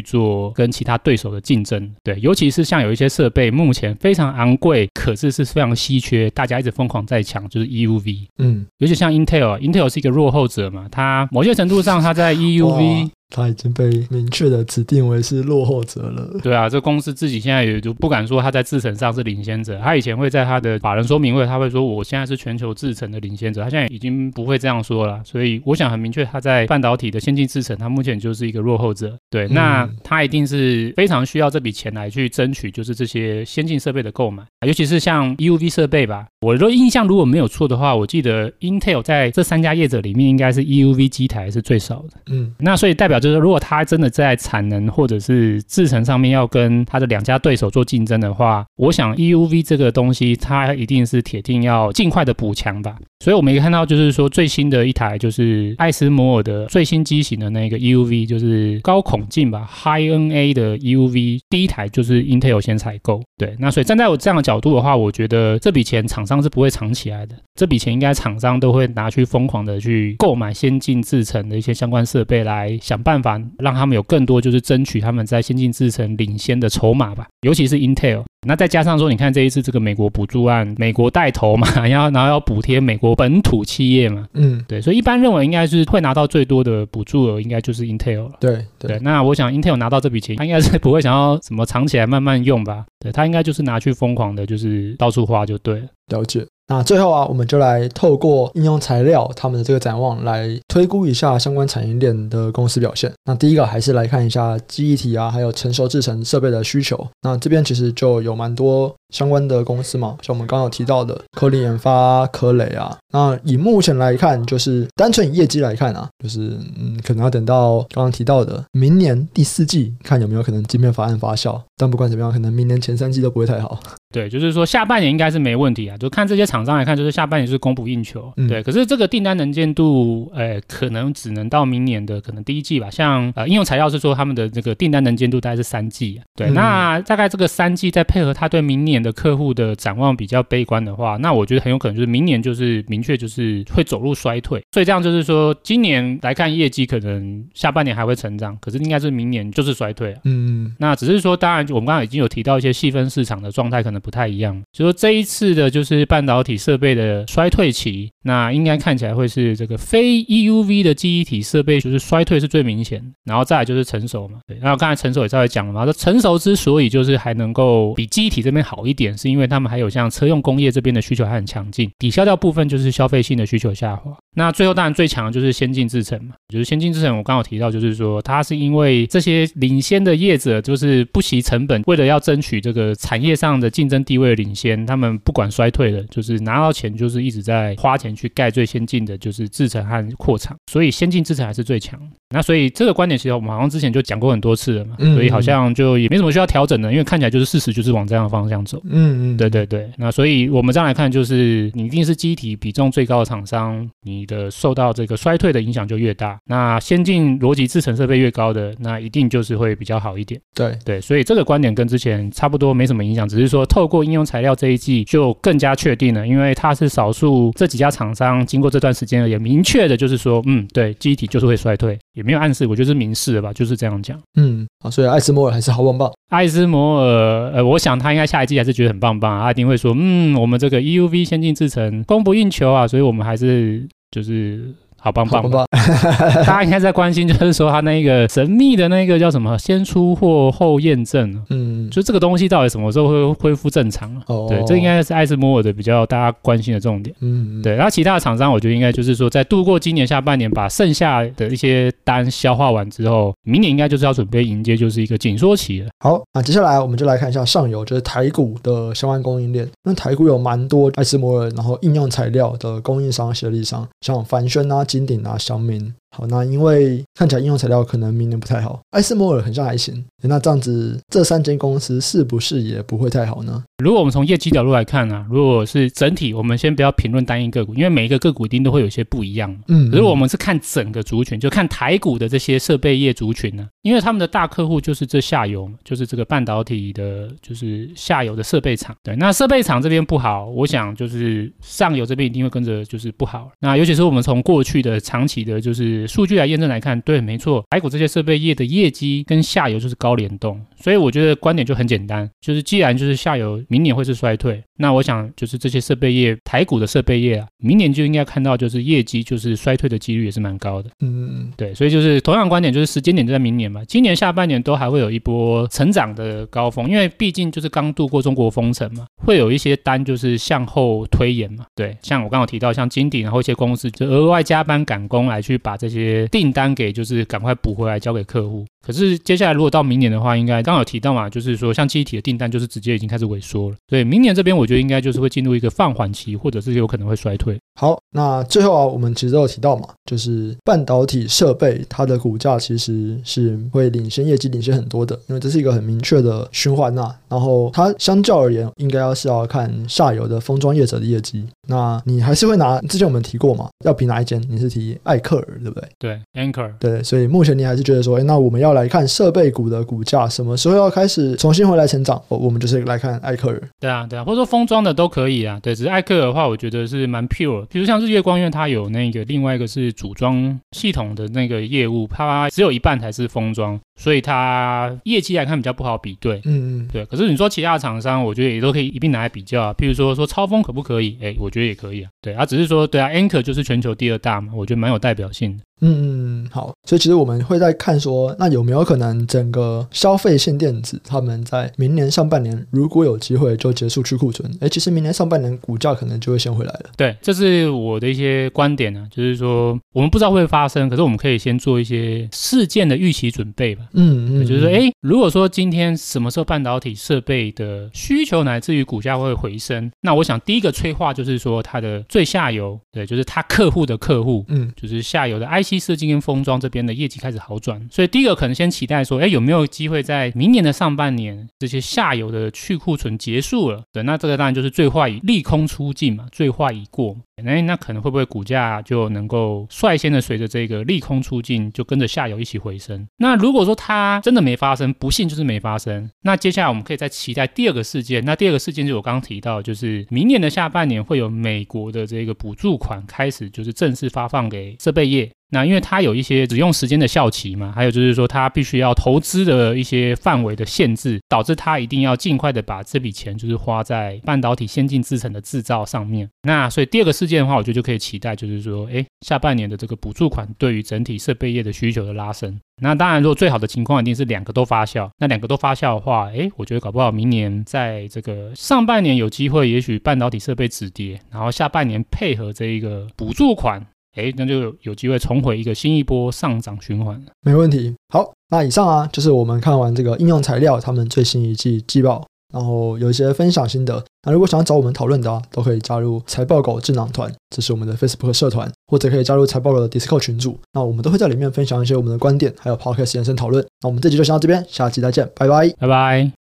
[0.00, 1.90] 做跟其他对手的竞争。
[2.02, 8.26] 对，尤其是像有一些设备目前非常昂贵，可是是非常稀缺，大家一直疯狂在抢，就是 EUV。
[8.38, 13.10] 嗯，尤其像 Intel，Intel 是一个落后者嘛，它某些程度上它在 EUV。
[13.30, 16.40] 他已经被明确的指定为是落后者了。
[16.42, 19.78] 对啊，这公司自己现在也就不敢说他在制程上是领先者。
[19.80, 23.62] 他以前会在他的法人说明会，他会说我现在是全球制程的领先者。
[23.62, 25.20] 他现在已经不会这样说了。
[25.24, 29.14] 所以我想很明确，他在半导体的先进制程，他目前就是一个落后者。
[29.28, 36.26] 对，那他一定是非常需要这笔钱来去争取，就是这些先进设备的购买，尤其是像 EUV 设备吧。
[36.40, 42.18] 我的印象如果没有错的话，我记得 Intel 在这三家业者里面，应该是 EUV 机台是最少的。
[42.30, 43.17] 嗯，那所以代表。
[43.18, 52.96] 就是如果他真的在产能或者是制程上面要跟他的两家对手做竞争的话，我想 EUV 这个东西它一定是铁定要尽快的补强吧。
[53.24, 63.20] 所以我们也看到，就是说最新的一台就是艾斯摩尔的最新机型的那个 EUV，就是高孔径吧，High NA 的 EUV，第一台就是 Intel 先采购。
[63.36, 72.98] 对，那所以站在我这样的角度的话，我觉得这笔钱厂商是不会藏起来的，这笔钱应该厂商都会拿去疯狂的去购买先进制程的一些相关设备来想。
[73.08, 78.22] 办法让他们有更多，就是争取他们在先进制程领先的筹码吧，尤其是 Intel。
[78.46, 88.32] 那再加上说，你看这一次这个美国补助案，美国带头嘛， 然后然后要补贴美国本土企业嘛，嗯，对，所以一般认为应该是会拿到最多的补助额，应该就是 Intel 了。
[88.38, 92.84] 对对，对，那我想 Intel 拿到这笔钱，他应该是不会想要什么藏起来慢慢用吧？
[93.00, 95.86] 对，他应该就是拿去疯狂的，就是到处花就对了。
[96.08, 96.46] 了解。
[96.68, 103.10] 那最后啊，我们就来透过应用材料他们的这个展望来推估一下相关产业链的公司表现。
[103.24, 107.08] 那第一个还是来看一下记忆体啊，还有成熟制程设备的需求。
[107.22, 112.96] 那这边其实就有蛮多相关的公司嘛，像我们刚刚有提到的科林研发、科磊啊。
[113.12, 121.58] 那以目前来看，就是单纯以业绩来看啊，就是嗯，可能要等到刚刚提到的明年第四季，看有没有可能晶片法案发酵。
[121.78, 123.80] 但不管怎么样，可能明年前三季都不会太好。
[124.10, 128.32] 对，就是说下半年应该是没问题啊，就看这些厂商来看，就是下半年是供不应求。
[128.36, 132.90] 嗯、对，可是这个订单能见度，呃，可能只能到明年的可能第一季吧。
[132.90, 136.24] 像呃应用材料是说他们的这个订单能见度大概是三季啊。
[136.34, 144.62] 对，嗯、那大概这个三季再配合他对明年的客户的展望比较悲观的话，那我觉得很有可能就是明年就是明确就是会走入衰退。
[144.72, 150.20] 所以这样就是说，今年来看业绩可能下半年还会成长，可是应该是明年就是衰退啊。
[150.24, 153.98] 嗯，那只是说，当然我们刚刚已经有提到一些细分市场的状态可能。
[153.98, 174.16] 不太一样，就说这一次的就是半导体体设备的衰退期，那应该看起来会是这个非 EUV 的记忆体设备就是衰退是最明显，然后再来就是成熟嘛，对，然后刚才成熟也稍微讲了嘛，说成熟之所以就是还能够比记忆体这边好一点，是因为他们还有像车用工业这边的需求还很强劲，抵消掉部分就是消费性的需求下滑。
[174.36, 191.98] 那最后当然最强的就是先进制程嘛，就是先进制程我刚好提到就是说它是因为这些领先的业者就是不惜成本，为了要争取这个产业上的竞竞争地位领先，他们不管衰退的，就是拿到钱就是一直在花钱去盖最先进的就是制程和扩厂，所以先进制程还是最强。
[192.30, 198.78] 那所以这个观点其实我们好像之前就讲过很多次了嘛，所以好像就也没什么需要调整的，因为看起来就是事实就是往这样的方向走。
[198.84, 199.90] 嗯嗯，对对对。
[199.96, 206.38] 那所以我们这样来看，就是你一定是机体比重最高的厂商，你的受到这个衰退的影响就越大。
[206.44, 210.38] 那先进逻辑制程设备越高的，那一定就是会比较好一点。
[210.54, 221.98] 对对，所以这个观点跟之前差不多没什么影响，只是说透过应用材料这一季就更加确定了，因为它是少数这几家厂商经过这段时间也明确的就是说，嗯，对，机体就是会衰退。
[222.12, 224.20] 也没有暗示，我就是明示的吧，就是这样讲。
[224.36, 226.12] 嗯，好，所以艾斯摩尔还是好棒棒。
[226.28, 234.74] 艾斯摩尔，呃，我想他应该下一季还是觉得很棒棒，他一定会说，嗯，我们这个 EUV 先进制程供不应求啊，所以我们还是就是。
[235.00, 235.66] 好棒棒棒！
[236.44, 244.10] 大家应该在关心，就是说他那个神秘的那个叫什么“先出货后验证”，嗯，就这个东西到底什么时候会恢复正常？
[244.26, 247.14] 哦，对，这应该是艾斯摩尔的比较大家关心的重点。
[247.20, 247.74] 嗯，对。
[247.74, 255.88] 然后其他的厂商，我觉得应该就是说，在度过今年下半年，把剩下的一些单消化完之后，明年应该就是要准备迎接就是一个紧缩期了。
[256.00, 259.68] 好，那接下来我们就来看一下上游，就是台股的相关供应链。
[259.84, 264.84] 那台股有蛮多艾斯摩尔，然后应用材料的供应商、协力商，像凡轩啊。
[264.88, 265.94] 金鼎啊，小明。
[266.10, 270.04] 好，那因为看起来应用材料可能明年不太好，艾斯摩尔很像还行。
[270.22, 273.62] 那这样子，这三间公司是不是也不会太好呢？
[273.82, 279.56] 如果我们从业绩角度来看啊，如果是整体，我们先不要评论单一个股，因为每一个个股一定都会有些不一样。
[279.68, 288.96] 嗯，如果我们是看整个族群，就看台股的这些设备业族群呢，因为他们的大客户就是这下游，就是这个半导体的，就是下游的设备厂。
[289.04, 293.50] 对，那设备厂这边不好，我想就是上游这边一定会跟着就是不好。
[293.60, 310.90] 那尤其是我们从过去的长期的，就是数据来验证来看，对，没错，台股这些设备业的业绩跟下游就是高联动，所以我觉得观点就很简单，就是既然就是下游明年会是衰退，那我想就是这些设备业，台股的设备业啊，明年就应该看到就是业绩就是衰退的几率也是蛮高的。
[311.00, 321.64] 嗯，对，所以就是同样观点，就是时间点就在明年嘛，今年下半年都还会有一波成长的高峰，因为毕竟就是刚度过中国封城嘛，会有一些单就是向后推延嘛。
[321.74, 328.66] 对，像我刚刚提到像金鼎，然后一些公司就额外加班赶工来去把这这些订单给就是赶快补回来交给客户。
[328.86, 333.76] 可是接下来如果到明年的话，应该刚好提到嘛，就是说像记忆体的订单就是直接已经开始萎缩了。
[333.88, 337.58] 所以明年这边我觉得应该就是会进入一个放缓期，或者是有可能会衰退。
[337.78, 347.16] 好，那最后啊，我们其实都有提到嘛，就是半导体设备它的股价其实是会领先业绩领先很多的，因为这是一个很明确的循环呐、啊。
[347.28, 351.46] 然后它相较而言，应该要是要看下游的封装业者的业绩。
[351.68, 354.42] 那你还是会拿之前我们提过嘛，要比哪一间？
[354.48, 355.88] 你是提艾克尔对不对？
[355.98, 356.72] 对，Anchor。
[356.80, 362.20] 对，所以目前你还是觉得说，哎，那我们要来看设备股的股价什么时候要开始重新回来成长？
[362.28, 363.60] 我我们就是来看艾克尔。
[363.80, 365.58] 对啊，对啊，或者说封装的都可以啊。
[365.62, 367.64] 对，只是艾克尔的话，我觉得是蛮 pure。
[367.66, 373.78] 比如像日月光，因为它有那个另外一个是组装系统的那个业务，它只有一半才是封装。
[373.96, 377.04] 所以它业绩来看比较不好比对，嗯嗯，对。
[377.06, 379.74] 可是你说其他厂商，我觉得也都可以一并拿来比较啊。
[379.76, 381.18] 譬如说说超风可不可以？
[381.20, 382.10] 哎，我觉得也可以啊。
[382.22, 385.64] 对，啊，只是说对啊，Anchor 就是全球第二大嘛，我觉得蛮有代表性的。
[385.80, 396.90] 嗯嗯，好，所以其实我们会在看说，那有没有可能整个消费性电子他们在明年上半年如果有机会就结束去库存，哎，其实明年上半年股价可能就会先回来了。
[396.96, 403.84] 对，这是我的一些观点呢、啊，就是说我们不知道会发生，可是我们可以先做一些事件的预期准备吧。
[403.92, 415.88] 嗯嗯，就是说，哎，如果说今天什么时候半导体设备的需求乃至于股价会回升，那我想第一个催化就是说它的最下游，对，就是它客户的客户，嗯，就是下游的 I IC。
[415.88, 423.82] 设计跟封装这边的业绩开始好转，所以第一个可能先期待说，哎，有没有机会在明年的上半年，这些下游的去库存结束了？
[423.90, 427.16] 对，那这个当然就是最坏以利空出尽嘛，最坏已过。
[427.42, 433.06] 那那可能会不会股价就能够率先的随着这个利空出尽，就跟着下游一起回升？
[433.16, 438.24] 那如果说它真的没发生，不幸就是没发生，那接下来我们可以再期待第二个事件。
[438.24, 445.30] 那第二个事件就我刚刚提到，就是明年的下半年会有美国的这个补助款开始，就是正式发放给设备业。
[445.50, 456.28] 那因为它有一些使用时间的效期嘛，还有就是说它必须要投资的一些范围的限制，导致它一定要尽快的把这笔钱就是花在半导体先进制程的制造上面。
[456.42, 462.58] 那所以第二个事件的话，我觉得就可以期待，就是说，哎，下半年的这个补助款对于整体设备业的需求的拉升。
[462.80, 465.08] 那当然，如果最好的情况一定是两个都发酵。
[465.18, 473.84] 那两个都发酵的话，哎，我觉得搞不好明年在这个上半年有机会，也许半导体设备止跌，然后下半年配合这一个补助款。
[474.18, 477.26] 哎，那就有机会重回一个新一波上涨循环了。
[477.42, 477.94] 没问题。
[478.12, 484.02] 好，那以上啊，就是我们看完这个应用材料他们最新一季季报然后有一些分享心得。
[484.26, 490.58] 那如果想要找我们讨论的啊，都可以加入财报狗智囊团，这是我们的 Facebook 社团，或者可以加入财报狗的 Discord 群组。
[490.72, 493.64] 那我们都会在里面分享一些我们的观点，还有 Podcast 延伸讨论。
[493.82, 496.32] 那我们这集就先到这边，下期再见，拜拜，拜拜。